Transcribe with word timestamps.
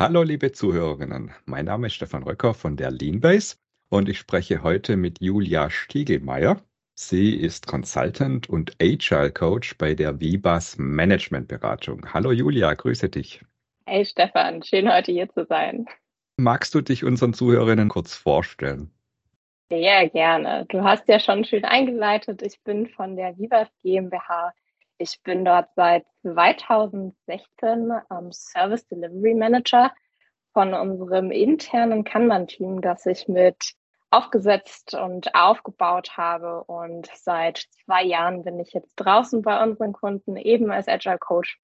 Hallo 0.00 0.22
liebe 0.22 0.52
Zuhörerinnen, 0.52 1.32
mein 1.44 1.64
Name 1.64 1.88
ist 1.88 1.94
Stefan 1.94 2.22
Röcker 2.22 2.54
von 2.54 2.76
der 2.76 2.92
Leanbase 2.92 3.56
und 3.90 4.08
ich 4.08 4.20
spreche 4.20 4.62
heute 4.62 4.96
mit 4.96 5.20
Julia 5.20 5.70
Stiegelmeier. 5.70 6.62
Sie 6.94 7.34
ist 7.34 7.66
Consultant 7.66 8.48
und 8.48 8.76
Agile 8.80 9.32
Coach 9.32 9.76
bei 9.76 9.94
der 9.94 10.20
Vibas 10.20 10.78
Management 10.78 11.48
Beratung. 11.48 12.14
Hallo 12.14 12.30
Julia, 12.30 12.74
grüße 12.74 13.08
dich. 13.08 13.44
Hey 13.86 14.04
Stefan, 14.04 14.62
schön 14.62 14.88
heute 14.88 15.10
hier 15.10 15.28
zu 15.30 15.44
sein. 15.46 15.86
Magst 16.36 16.76
du 16.76 16.80
dich 16.80 17.02
unseren 17.02 17.34
Zuhörerinnen 17.34 17.88
kurz 17.88 18.14
vorstellen? 18.14 18.92
Sehr 19.68 20.08
gerne. 20.10 20.64
Du 20.68 20.84
hast 20.84 21.08
ja 21.08 21.18
schon 21.18 21.44
schön 21.44 21.64
eingeleitet. 21.64 22.42
Ich 22.42 22.62
bin 22.62 22.86
von 22.86 23.16
der 23.16 23.36
Vivas 23.36 23.68
GmbH 23.82 24.52
ich 24.98 25.22
bin 25.22 25.44
dort 25.44 25.68
seit 25.74 26.04
2016 26.22 27.92
ähm, 28.10 28.32
Service 28.32 28.86
Delivery 28.88 29.34
Manager 29.34 29.92
von 30.52 30.74
unserem 30.74 31.30
internen 31.30 32.04
Kanban-Team, 32.04 32.80
das 32.80 33.06
ich 33.06 33.28
mit 33.28 33.74
aufgesetzt 34.10 34.94
und 34.94 35.34
aufgebaut 35.34 36.16
habe. 36.16 36.64
Und 36.64 37.08
seit 37.14 37.66
zwei 37.84 38.02
Jahren 38.02 38.42
bin 38.42 38.58
ich 38.58 38.72
jetzt 38.72 38.94
draußen 38.96 39.42
bei 39.42 39.62
unseren 39.62 39.92
Kunden 39.92 40.36
eben 40.36 40.70
als 40.70 40.88
Agile 40.88 41.18
Coach 41.18 41.58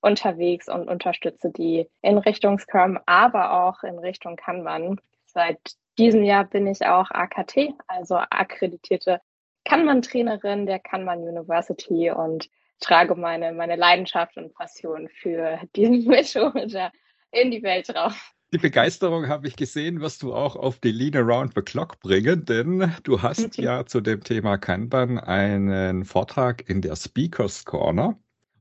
unterwegs 0.00 0.68
und 0.68 0.88
unterstütze 0.88 1.50
die 1.50 1.88
in 2.02 2.18
Richtung 2.18 2.58
Scrum, 2.58 2.98
aber 3.06 3.64
auch 3.64 3.82
in 3.82 3.98
Richtung 3.98 4.36
Kanban. 4.36 5.00
Seit 5.26 5.58
diesem 5.98 6.22
Jahr 6.22 6.44
bin 6.44 6.66
ich 6.66 6.86
auch 6.86 7.10
AKT, 7.10 7.74
also 7.88 8.16
akkreditierte 8.16 9.20
Kanban-Trainerin 9.64 10.66
der 10.66 10.78
Kanban 10.78 11.18
University 11.18 12.10
und 12.10 12.48
trage 12.80 13.14
meine, 13.14 13.52
meine 13.52 13.76
Leidenschaft 13.76 14.36
und 14.36 14.54
Passion 14.54 15.08
für 15.20 15.58
diesen 15.76 16.04
Manager 16.04 16.92
in 17.32 17.50
die 17.50 17.62
Welt 17.62 17.88
raus. 17.94 18.14
Die 18.50 18.58
Begeisterung 18.58 19.28
habe 19.28 19.46
ich 19.46 19.56
gesehen, 19.56 20.00
wirst 20.00 20.22
du 20.22 20.34
auch 20.34 20.56
auf 20.56 20.78
die 20.78 20.90
Lean 20.90 21.14
Around 21.16 21.52
the 21.54 21.60
Clock 21.60 22.00
bringen, 22.00 22.46
denn 22.46 22.94
du 23.02 23.20
hast 23.20 23.58
ja 23.58 23.84
zu 23.84 24.00
dem 24.00 24.24
Thema 24.24 24.56
Kanban 24.56 25.18
einen 25.18 26.06
Vortrag 26.06 26.66
in 26.66 26.80
der 26.80 26.96
Speakers 26.96 27.66
Corner 27.66 28.18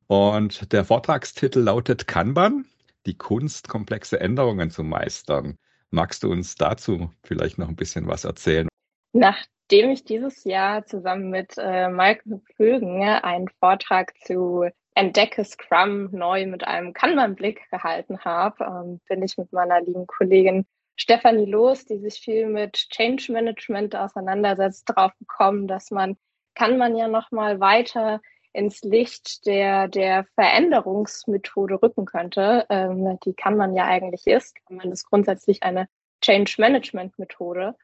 und 0.08 0.73
der 0.73 0.84
Vortragstitel 0.84 1.60
lautet 1.60 2.06
Kanban, 2.06 2.66
die 3.06 3.18
Kunst, 3.18 3.70
komplexe 3.70 4.20
Änderungen 4.20 4.72
zu 4.72 4.84
meistern. 4.84 5.58
Magst 5.90 6.23
du 6.23 6.32
uns 6.32 6.56
dazu 6.56 7.10
vielleicht 7.23 7.58
noch 7.58 7.70
ein 7.70 7.78
bisschen 7.78 8.08
was 8.08 8.26
erzählen? 8.26 8.68
Nach 9.13 9.38
dem 9.72 9.89
ich 9.89 10.03
dieses 10.03 10.44
Jahr 10.44 10.86
zusammen 10.86 11.30
mit 11.30 11.55
äh, 11.58 11.89
Michael 11.89 12.41
Pögen 12.55 13.03
einen 13.03 13.49
Vortrag 13.59 14.14
zu 14.25 14.69
Entdecke 14.95 15.44
Scrum 15.44 16.09
neu 16.11 16.45
mit 16.47 16.66
einem 16.66 16.94
Kanban-Blick 16.94 17.69
gehalten 17.69 18.19
habe, 18.22 18.64
ähm, 18.64 19.02
bin 19.08 19.22
ich 19.22 19.38
mit 19.38 19.52
meiner 19.53 19.81
lieben 19.81 20.08
Kollegin 20.08 20.66
Stefanie 20.95 21.45
Los, 21.45 21.86
die 21.86 21.99
sich 21.99 22.19
viel 22.19 22.47
mit 22.47 22.73
Change 22.89 23.31
Management 23.31 23.95
auseinandersetzt, 23.95 24.86
drauf 24.88 25.11
gekommen, 25.19 25.67
dass 25.67 25.92
man 25.92 26.17
kann 26.55 26.80
man 26.80 26.95
ja 26.95 27.08
noch 27.08 27.30
mal 27.31 27.59
weiter 27.59 28.19
ins 28.52 28.81
Licht 28.81 29.45
der, 29.45 29.88
der 29.88 30.25
Veränderungsmethode 30.33 31.80
rücken 31.83 32.05
könnte, 32.05 32.66
ähm, 32.69 33.19
die 33.23 33.33
kann 33.33 33.55
man 33.55 33.75
ja 33.75 33.86
eigentlich 33.86 34.25
ist. 34.25 34.58
Man 34.67 34.92
ist 34.92 35.05
grundsätzlich 35.05 35.61
eine 35.61 35.88
Change 36.21 36.55
Management 36.58 37.19
Methode 37.19 37.75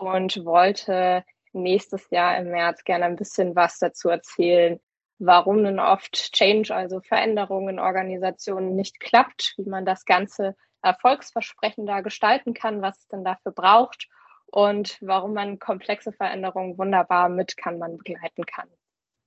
und 0.00 0.44
wollte 0.44 1.24
nächstes 1.52 2.08
Jahr 2.10 2.38
im 2.38 2.50
März 2.50 2.84
gerne 2.84 3.04
ein 3.04 3.16
bisschen 3.16 3.54
was 3.54 3.78
dazu 3.78 4.08
erzählen, 4.08 4.80
warum 5.18 5.62
denn 5.62 5.78
oft 5.78 6.32
Change, 6.32 6.74
also 6.74 7.00
Veränderungen 7.00 7.68
in 7.76 7.78
Organisationen 7.78 8.74
nicht 8.76 8.98
klappt, 8.98 9.54
wie 9.58 9.68
man 9.68 9.84
das 9.84 10.06
Ganze 10.06 10.56
erfolgsversprechender 10.82 12.02
gestalten 12.02 12.54
kann, 12.54 12.80
was 12.80 12.98
es 12.98 13.08
denn 13.08 13.24
dafür 13.24 13.52
braucht 13.52 14.08
und 14.46 14.96
warum 15.02 15.34
man 15.34 15.58
komplexe 15.58 16.12
Veränderungen 16.12 16.78
wunderbar 16.78 17.28
mit 17.28 17.58
kann 17.58 17.78
man 17.78 17.98
begleiten 17.98 18.46
kann. 18.46 18.68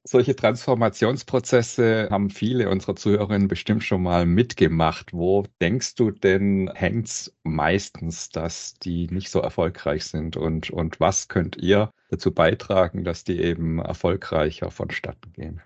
Solche 0.06 0.36
Transformationsprozesse 0.36 2.09
haben 2.12 2.30
viele 2.30 2.69
unserer 2.69 2.97
Zuhörerinnen 2.97 3.47
bestimmt 3.47 3.86
schon 3.86 4.03
mal 4.03 4.25
mitgemacht. 4.25 5.14
Wo 5.14 5.46
denkst 5.62 5.96
du 5.96 6.12
denn, 6.12 6.69
hängt 6.75 7.08
es 7.08 7.34
meistens, 7.44 8.30
dass 8.30 8.74
die 8.74 9.08
nicht 9.08 9.30
so 9.30 9.40
erfolgreich 9.40 10.06
sind? 10.06 10.36
Und, 10.36 10.72
und 10.72 11.00
was 11.00 11.30
könnt 11.30 11.56
ihr 11.56 11.90
dazu 12.09 12.34
beitragen, 12.34 13.06
dass 13.06 13.24
die 13.24 13.41
eben 13.41 13.80
erfolgreicher 13.80 14.72
vonstatten 14.72 15.31
gehen? 15.31 15.62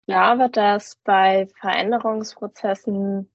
Ich 0.00 0.14
glaube, 0.14 0.50
dass 0.50 0.96
bei 1.04 1.46
Veränderungsprozessen 1.60 3.30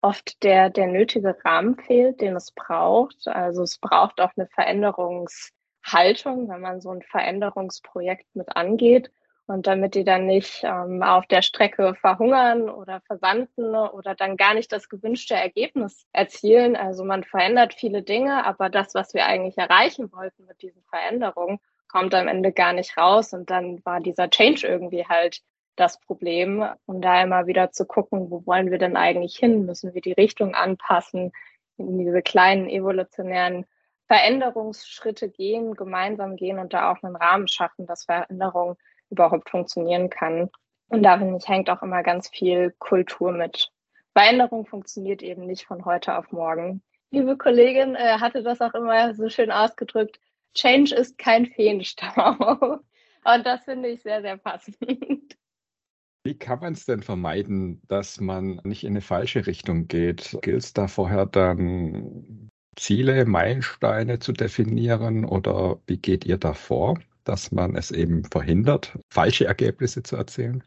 oft 0.00 0.42
der, 0.42 0.70
der 0.70 0.88
nötige 0.88 1.36
Rahmen 1.44 1.76
fehlt, 1.76 2.20
den 2.20 2.34
es 2.34 2.50
braucht. 2.50 3.28
Also 3.28 3.62
es 3.62 3.78
braucht 3.78 4.20
auch 4.20 4.32
eine 4.36 4.48
Veränderungshaltung, 4.48 6.48
wenn 6.48 6.60
man 6.60 6.80
so 6.80 6.90
ein 6.90 7.02
Veränderungsprojekt 7.02 8.34
mit 8.34 8.56
angeht. 8.56 9.12
Und 9.46 9.66
damit 9.66 9.94
die 9.94 10.04
dann 10.04 10.26
nicht 10.26 10.62
ähm, 10.62 11.02
auf 11.02 11.26
der 11.26 11.42
Strecke 11.42 11.94
verhungern 11.94 12.70
oder 12.70 13.00
versanden 13.00 13.74
oder 13.74 14.14
dann 14.14 14.36
gar 14.36 14.54
nicht 14.54 14.70
das 14.72 14.88
gewünschte 14.88 15.34
Ergebnis 15.34 16.06
erzielen. 16.12 16.76
Also 16.76 17.04
man 17.04 17.24
verändert 17.24 17.74
viele 17.74 18.02
Dinge, 18.02 18.46
aber 18.46 18.70
das, 18.70 18.94
was 18.94 19.14
wir 19.14 19.26
eigentlich 19.26 19.58
erreichen 19.58 20.12
wollten 20.12 20.46
mit 20.46 20.62
diesen 20.62 20.82
Veränderungen, 20.84 21.58
kommt 21.88 22.14
am 22.14 22.28
Ende 22.28 22.52
gar 22.52 22.72
nicht 22.72 22.96
raus. 22.96 23.32
Und 23.32 23.50
dann 23.50 23.84
war 23.84 24.00
dieser 24.00 24.30
Change 24.30 24.66
irgendwie 24.66 25.06
halt 25.06 25.42
das 25.76 25.98
Problem. 26.00 26.64
Und 26.86 27.02
da 27.02 27.22
immer 27.22 27.46
wieder 27.46 27.72
zu 27.72 27.84
gucken, 27.84 28.30
wo 28.30 28.46
wollen 28.46 28.70
wir 28.70 28.78
denn 28.78 28.96
eigentlich 28.96 29.36
hin? 29.36 29.66
Müssen 29.66 29.92
wir 29.92 30.00
die 30.00 30.12
Richtung 30.12 30.54
anpassen, 30.54 31.32
in 31.76 31.98
diese 31.98 32.22
kleinen 32.22 32.68
evolutionären 32.68 33.66
Veränderungsschritte 34.06 35.30
gehen, 35.30 35.74
gemeinsam 35.74 36.36
gehen 36.36 36.58
und 36.58 36.74
da 36.74 36.92
auch 36.92 37.02
einen 37.02 37.16
Rahmen 37.16 37.48
schaffen, 37.48 37.86
dass 37.86 38.04
Veränderungen 38.04 38.76
überhaupt 39.12 39.50
funktionieren 39.50 40.10
kann. 40.10 40.50
Und 40.88 41.02
da 41.04 41.18
hängt 41.18 41.70
auch 41.70 41.82
immer 41.82 42.02
ganz 42.02 42.28
viel 42.28 42.74
Kultur 42.78 43.32
mit. 43.32 43.70
Veränderung 44.14 44.66
funktioniert 44.66 45.22
eben 45.22 45.46
nicht 45.46 45.66
von 45.66 45.84
heute 45.84 46.18
auf 46.18 46.32
morgen. 46.32 46.82
Liebe 47.10 47.36
Kollegin 47.36 47.94
äh, 47.94 48.18
hatte 48.18 48.42
das 48.42 48.60
auch 48.60 48.74
immer 48.74 49.14
so 49.14 49.28
schön 49.28 49.50
ausgedrückt. 49.50 50.18
Change 50.54 50.94
ist 50.94 51.16
kein 51.18 51.46
Feenstaub. 51.46 52.82
Und 53.24 53.46
das 53.46 53.64
finde 53.64 53.90
ich 53.90 54.02
sehr, 54.02 54.20
sehr 54.20 54.36
passend. 54.36 54.76
Wie 56.24 56.38
kann 56.38 56.60
man 56.60 56.74
es 56.74 56.84
denn 56.84 57.02
vermeiden, 57.02 57.82
dass 57.88 58.20
man 58.20 58.60
nicht 58.62 58.84
in 58.84 58.90
eine 58.90 59.00
falsche 59.00 59.46
Richtung 59.46 59.88
geht? 59.88 60.38
Gilt 60.42 60.62
es 60.62 60.72
da 60.72 60.86
vorher 60.86 61.26
dann 61.26 62.48
Ziele, 62.76 63.24
Meilensteine 63.24 64.18
zu 64.20 64.32
definieren 64.32 65.24
oder 65.24 65.80
wie 65.86 65.98
geht 65.98 66.24
ihr 66.24 66.38
da 66.38 66.54
vor? 66.54 66.98
Dass 67.24 67.52
man 67.52 67.76
es 67.76 67.90
eben 67.90 68.24
verhindert, 68.24 68.98
falsche 69.08 69.46
Ergebnisse 69.46 70.02
zu 70.02 70.16
erzielen? 70.16 70.64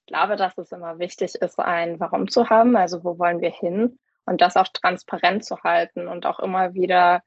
Ich 0.00 0.12
glaube, 0.12 0.36
dass 0.36 0.58
es 0.58 0.72
immer 0.72 0.98
wichtig 0.98 1.34
ist, 1.36 1.58
ein 1.58 1.98
Warum 2.00 2.28
zu 2.28 2.50
haben, 2.50 2.76
also 2.76 3.04
wo 3.04 3.18
wollen 3.18 3.40
wir 3.40 3.50
hin 3.50 3.98
und 4.26 4.40
das 4.40 4.56
auch 4.56 4.68
transparent 4.68 5.44
zu 5.44 5.62
halten 5.62 6.08
und 6.08 6.26
auch 6.26 6.40
immer 6.40 6.74
wieder 6.74 7.22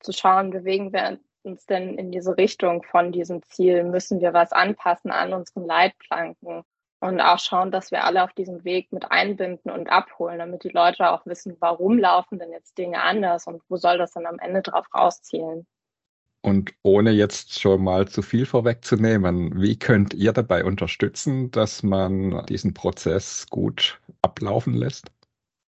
zu 0.00 0.12
schauen, 0.12 0.50
bewegen 0.50 0.92
wir 0.92 1.18
uns 1.42 1.66
denn 1.66 1.96
in 1.96 2.10
diese 2.10 2.36
Richtung 2.36 2.82
von 2.82 3.12
diesem 3.12 3.42
Ziel, 3.42 3.84
müssen 3.84 4.20
wir 4.20 4.32
was 4.32 4.52
anpassen 4.52 5.10
an 5.10 5.32
unseren 5.32 5.64
Leitplanken 5.64 6.62
und 7.00 7.20
auch 7.20 7.38
schauen, 7.38 7.70
dass 7.70 7.90
wir 7.90 8.04
alle 8.04 8.24
auf 8.24 8.32
diesem 8.32 8.64
Weg 8.64 8.92
mit 8.92 9.10
einbinden 9.10 9.70
und 9.70 9.88
abholen, 9.88 10.38
damit 10.38 10.64
die 10.64 10.70
Leute 10.70 11.10
auch 11.10 11.24
wissen, 11.26 11.56
warum 11.60 11.98
laufen 11.98 12.38
denn 12.38 12.50
jetzt 12.50 12.76
Dinge 12.76 13.02
anders 13.02 13.46
und 13.46 13.62
wo 13.68 13.76
soll 13.76 13.98
das 13.98 14.12
dann 14.12 14.26
am 14.26 14.38
Ende 14.38 14.62
drauf 14.62 14.86
rauszielen. 14.94 15.66
Und 16.48 16.72
ohne 16.82 17.10
jetzt 17.10 17.60
schon 17.60 17.84
mal 17.84 18.08
zu 18.08 18.22
viel 18.22 18.46
vorwegzunehmen, 18.46 19.60
wie 19.60 19.78
könnt 19.78 20.14
ihr 20.14 20.32
dabei 20.32 20.64
unterstützen, 20.64 21.50
dass 21.50 21.82
man 21.82 22.42
diesen 22.46 22.72
Prozess 22.72 23.46
gut 23.50 24.00
ablaufen 24.22 24.72
lässt? 24.72 25.08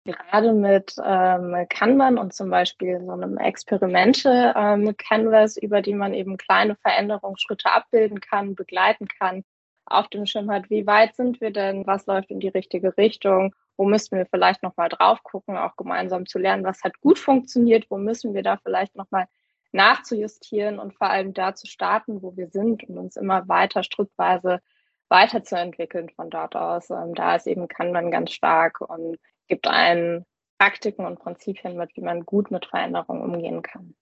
Gerade 0.05 0.55
mit 0.55 0.95
ähm, 1.05 1.67
Kanban 1.69 2.17
und 2.17 2.33
zum 2.33 2.49
Beispiel 2.49 2.99
so 3.05 3.13
einem 3.13 3.37
Experimente 3.37 4.55
äh, 4.57 4.79
mit 4.79 4.97
Canvas, 4.97 5.59
über 5.59 5.83
die 5.83 5.93
man 5.93 6.15
eben 6.15 6.39
kleine 6.39 6.77
Veränderungsschritte 6.77 7.71
abbilden 7.71 8.21
kann, 8.21 8.55
begleiten 8.55 9.07
kann, 9.07 9.45
auf 9.85 10.09
dem 10.09 10.25
Schirm 10.25 10.51
hat, 10.51 10.71
wie 10.71 10.87
weit 10.87 11.15
sind 11.15 11.43
wir 11.43 11.51
denn, 11.51 11.87
was 11.87 12.07
läuft 12.07 12.31
in 12.31 12.41
die 12.41 12.49
richtige 12.49 12.97
Richtung, 12.97 13.55
wo 13.77 13.85
müssen 13.85 14.17
wir 14.17 14.25
vielleicht 14.25 14.63
nochmal 14.63 14.89
drauf 14.89 15.23
gucken, 15.25 15.59
auch 15.59 15.77
gemeinsam 15.77 16.25
zu 16.25 16.39
lernen, 16.39 16.65
was 16.65 16.83
hat 16.83 16.99
gut 17.03 17.19
funktioniert, 17.19 17.85
wo 17.91 17.99
müssen 17.99 18.33
wir 18.33 18.43
da 18.43 18.57
vielleicht 18.57 18.97
nochmal 18.97 19.27
nachzujustieren 19.73 20.79
und 20.79 20.95
vor 20.95 21.11
allem 21.11 21.35
da 21.35 21.55
zu 21.55 21.67
starten, 21.67 22.23
wo 22.23 22.37
wir 22.37 22.49
sind 22.49 22.85
und 22.85 22.99
uns 22.99 23.17
immer 23.17 23.49
weiter 23.49 23.83
schrittweise 23.83 24.61
weiterzuentwickeln 25.09 26.09
von 26.11 26.31
dort 26.31 26.57
aus. 26.57 26.91
Ähm, 26.91 27.15
da 27.15 27.37
ist 27.37 27.47
eben 27.47 27.69
kann 27.69 27.93
man 27.93 28.11
ganz 28.11 28.33
stark 28.33 28.81
und 28.81 29.19
gibt 29.49 29.67
einen 29.67 30.25
Praktiken 30.59 31.05
und 31.05 31.19
Prinzipien 31.19 31.77
mit, 31.77 31.97
wie 31.97 32.03
man 32.03 32.25
gut 32.25 32.51
mit 32.51 32.67
Veränderungen 32.67 33.23
umgehen 33.23 33.63
kann. 33.63 33.95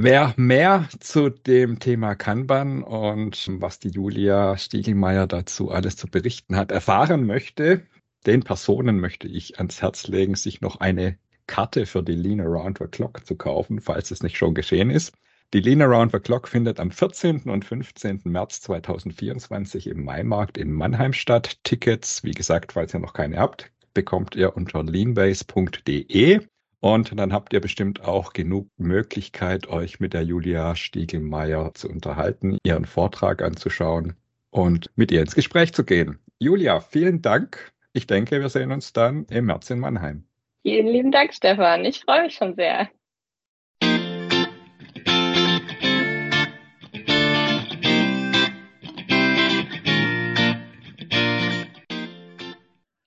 Wer 0.00 0.32
mehr 0.36 0.88
zu 1.00 1.28
dem 1.28 1.80
Thema 1.80 2.14
Kanban 2.14 2.84
und 2.84 3.48
was 3.60 3.80
die 3.80 3.90
Julia 3.90 4.56
Stiegelmeier 4.56 5.26
dazu 5.26 5.70
alles 5.70 5.96
zu 5.96 6.06
berichten 6.06 6.56
hat, 6.56 6.70
erfahren 6.70 7.26
möchte, 7.26 7.84
den 8.24 8.44
Personen 8.44 9.00
möchte 9.00 9.26
ich 9.26 9.58
ans 9.58 9.82
Herz 9.82 10.06
legen, 10.06 10.36
sich 10.36 10.60
noch 10.60 10.78
eine 10.80 11.18
Karte 11.48 11.86
für 11.86 12.04
die 12.04 12.14
Lean 12.14 12.40
Around 12.40 12.78
the 12.78 12.86
Clock 12.86 13.26
zu 13.26 13.34
kaufen, 13.34 13.80
falls 13.80 14.12
es 14.12 14.22
nicht 14.22 14.36
schon 14.36 14.54
geschehen 14.54 14.90
ist. 14.90 15.12
Die 15.54 15.60
Lean 15.60 15.82
Around 15.82 16.12
the 16.12 16.20
Clock 16.20 16.46
findet 16.46 16.78
am 16.78 16.90
14. 16.90 17.44
und 17.44 17.64
15. 17.64 18.20
März 18.24 18.60
2024 18.60 19.86
im 19.88 20.04
Maimarkt 20.04 20.58
in 20.58 20.70
Mannheim 20.70 21.14
statt. 21.14 21.58
Tickets, 21.64 22.22
wie 22.22 22.32
gesagt, 22.32 22.72
falls 22.72 22.94
ihr 22.94 23.00
noch 23.00 23.14
keine 23.14 23.38
habt, 23.38 23.72
bekommt 23.94 24.36
ihr 24.36 24.54
unter 24.56 24.84
leanbase.de. 24.84 26.40
Und 26.80 27.18
dann 27.18 27.32
habt 27.32 27.52
ihr 27.54 27.60
bestimmt 27.60 28.04
auch 28.04 28.34
genug 28.34 28.68
Möglichkeit, 28.76 29.68
euch 29.68 29.98
mit 29.98 30.12
der 30.12 30.22
Julia 30.22 30.76
Stiegelmeier 30.76 31.72
zu 31.74 31.88
unterhalten, 31.88 32.58
ihren 32.62 32.84
Vortrag 32.84 33.42
anzuschauen 33.42 34.14
und 34.50 34.90
mit 34.96 35.10
ihr 35.10 35.22
ins 35.22 35.34
Gespräch 35.34 35.72
zu 35.72 35.82
gehen. 35.82 36.18
Julia, 36.38 36.80
vielen 36.80 37.22
Dank. 37.22 37.72
Ich 37.94 38.06
denke, 38.06 38.40
wir 38.40 38.50
sehen 38.50 38.70
uns 38.70 38.92
dann 38.92 39.24
im 39.24 39.46
März 39.46 39.70
in 39.70 39.80
Mannheim. 39.80 40.27
Vielen 40.68 40.86
lieben 40.88 41.10
Dank, 41.10 41.32
Stefan. 41.32 41.86
Ich 41.86 42.00
freue 42.02 42.24
mich 42.24 42.34
schon 42.34 42.54
sehr. 42.54 42.90